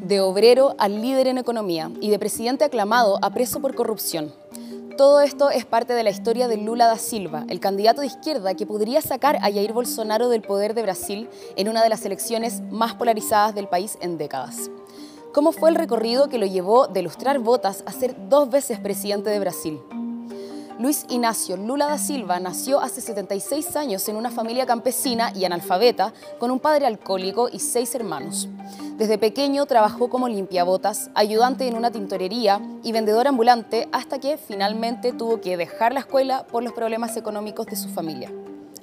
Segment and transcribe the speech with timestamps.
[0.00, 4.32] De obrero al líder en economía y de presidente aclamado a preso por corrupción.
[4.96, 8.54] Todo esto es parte de la historia de Lula da Silva, el candidato de izquierda
[8.54, 12.62] que podría sacar a Jair Bolsonaro del poder de Brasil en una de las elecciones
[12.70, 14.70] más polarizadas del país en décadas.
[15.32, 19.30] ¿Cómo fue el recorrido que lo llevó de ilustrar botas a ser dos veces presidente
[19.30, 19.80] de Brasil?
[20.80, 26.14] Luis Ignacio Lula da Silva nació hace 76 años en una familia campesina y analfabeta,
[26.38, 28.48] con un padre alcohólico y seis hermanos.
[29.00, 35.14] Desde pequeño trabajó como limpiabotas, ayudante en una tintorería y vendedor ambulante hasta que finalmente
[35.14, 38.30] tuvo que dejar la escuela por los problemas económicos de su familia.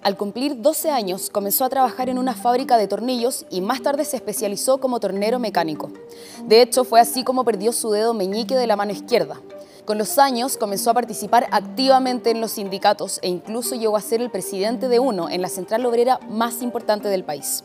[0.02, 4.06] Al cumplir 12 años comenzó a trabajar en una fábrica de tornillos y más tarde
[4.06, 5.92] se especializó como tornero mecánico.
[6.46, 9.40] De hecho, fue así como perdió su dedo meñique de la mano izquierda.
[9.86, 14.24] Con los años comenzó a participar activamente en los sindicatos e incluso llegó a ser
[14.24, 17.64] el presidente de uno en la central obrera más importante del país.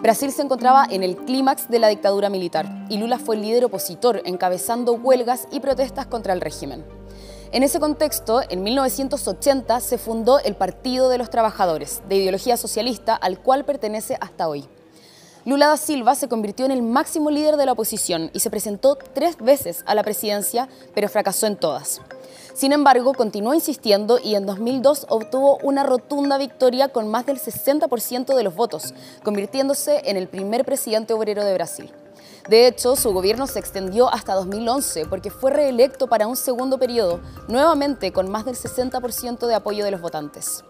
[0.00, 3.64] Brasil se encontraba en el clímax de la dictadura militar y Lula fue el líder
[3.64, 6.84] opositor encabezando huelgas y protestas contra el régimen.
[7.50, 13.16] En ese contexto, en 1980 se fundó el Partido de los Trabajadores, de ideología socialista,
[13.16, 14.68] al cual pertenece hasta hoy.
[15.44, 18.96] Lula da Silva se convirtió en el máximo líder de la oposición y se presentó
[18.96, 22.00] tres veces a la presidencia, pero fracasó en todas.
[22.54, 28.34] Sin embargo, continuó insistiendo y en 2002 obtuvo una rotunda victoria con más del 60%
[28.34, 31.92] de los votos, convirtiéndose en el primer presidente obrero de Brasil.
[32.48, 37.20] De hecho, su gobierno se extendió hasta 2011 porque fue reelecto para un segundo periodo,
[37.46, 40.64] nuevamente con más del 60% de apoyo de los votantes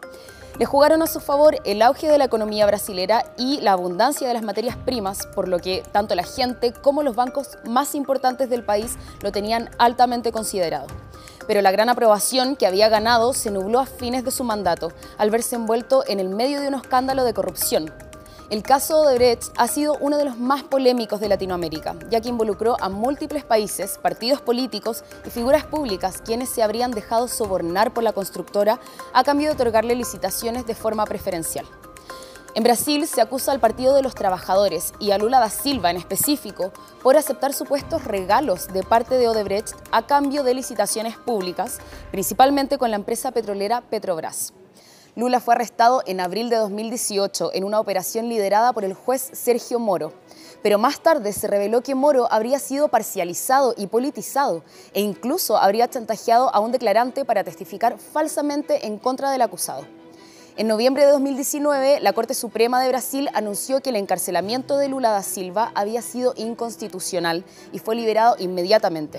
[0.59, 4.35] le jugaron a su favor el auge de la economía brasilera y la abundancia de
[4.35, 8.65] las materias primas, por lo que tanto la gente como los bancos más importantes del
[8.65, 10.87] país lo tenían altamente considerado.
[11.47, 15.31] Pero la gran aprobación que había ganado se nubló a fines de su mandato, al
[15.31, 17.93] verse envuelto en el medio de un escándalo de corrupción,
[18.51, 22.31] el caso de Odebrecht ha sido uno de los más polémicos de Latinoamérica, ya que
[22.31, 28.05] involucró a múltiples países, partidos políticos y figuras públicas quienes se habrían dejado sobornar por
[28.05, 28.81] la constructora
[29.13, 31.67] a cambio de otorgarle licitaciones de forma preferencial.
[32.55, 35.99] En Brasil se acusa al Partido de los Trabajadores y a Lula da Silva en
[35.99, 36.73] específico
[37.03, 41.79] por aceptar supuestos regalos de parte de Odebrecht a cambio de licitaciones públicas,
[42.11, 44.55] principalmente con la empresa petrolera Petrobras.
[45.19, 49.81] Lula fue arrestado en abril de 2018 en una operación liderada por el juez Sergio
[49.81, 50.13] Moro.
[50.63, 54.63] Pero más tarde se reveló que Moro habría sido parcializado y politizado
[54.95, 59.89] e incluso habría chantajeado a un declarante para testificar falsamente en contra del acusado.
[60.57, 65.11] En noviembre de 2019, la Corte Suprema de Brasil anunció que el encarcelamiento de Lula
[65.11, 69.19] da Silva había sido inconstitucional y fue liberado inmediatamente.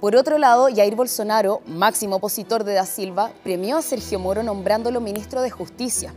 [0.00, 5.00] Por otro lado, Jair Bolsonaro, máximo opositor de Da Silva, premió a Sergio Moro nombrándolo
[5.00, 6.14] ministro de Justicia.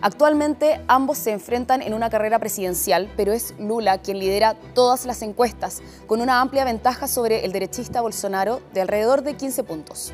[0.00, 5.22] Actualmente ambos se enfrentan en una carrera presidencial, pero es Lula quien lidera todas las
[5.22, 10.12] encuestas, con una amplia ventaja sobre el derechista Bolsonaro de alrededor de 15 puntos.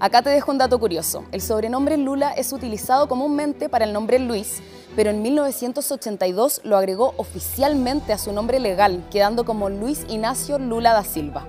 [0.00, 1.24] Acá te dejo un dato curioso.
[1.32, 4.62] El sobrenombre Lula es utilizado comúnmente para el nombre Luis,
[4.94, 10.94] pero en 1982 lo agregó oficialmente a su nombre legal, quedando como Luis Ignacio Lula
[10.94, 11.46] da Silva.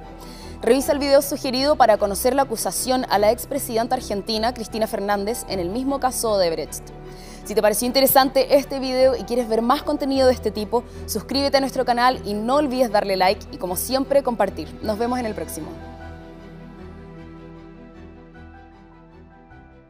[0.61, 5.59] Revisa el video sugerido para conocer la acusación a la expresidenta argentina Cristina Fernández en
[5.59, 6.81] el mismo caso de Brecht.
[7.45, 11.57] Si te pareció interesante este video y quieres ver más contenido de este tipo, suscríbete
[11.57, 14.67] a nuestro canal y no olvides darle like y como siempre compartir.
[14.81, 15.67] Nos vemos en el próximo.